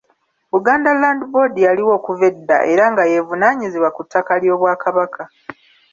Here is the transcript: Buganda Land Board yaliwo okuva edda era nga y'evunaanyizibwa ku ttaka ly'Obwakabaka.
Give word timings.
Buganda 0.51 0.89
Land 1.01 1.21
Board 1.31 1.53
yaliwo 1.67 1.91
okuva 1.99 2.23
edda 2.31 2.57
era 2.71 2.85
nga 2.91 3.03
y'evunaanyizibwa 3.11 3.89
ku 3.95 4.01
ttaka 4.05 4.33
ly'Obwakabaka. 4.41 5.23